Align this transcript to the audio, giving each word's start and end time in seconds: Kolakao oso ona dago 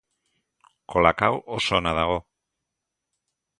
Kolakao 0.93 1.37
oso 1.57 1.77
ona 1.81 1.95
dago 1.99 2.19